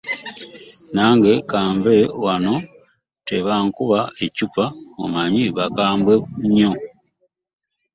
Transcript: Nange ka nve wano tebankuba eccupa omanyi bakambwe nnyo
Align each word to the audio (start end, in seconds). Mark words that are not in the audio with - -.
Nange 0.93 1.33
ka 1.49 1.59
nve 1.75 1.95
wano 2.23 2.53
tebankuba 3.27 3.99
eccupa 4.25 4.65
omanyi 5.03 5.43
bakambwe 5.57 6.13
nnyo 6.45 6.71